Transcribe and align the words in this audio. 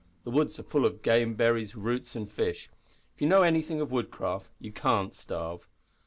"The 0.23 0.31
woods 0.31 0.57
are 0.59 0.63
full 0.63 0.83
of 0.83 1.03
game, 1.03 1.35
berries, 1.35 1.75
roots, 1.75 2.15
and 2.15 2.27
fish. 2.27 2.71
If 3.13 3.21
you 3.21 3.27
know 3.27 3.43
anything 3.43 3.79
of 3.81 3.91
woodcraft 3.91 4.47
you 4.59 4.71
can't 4.71 5.13
starve." 5.13 5.67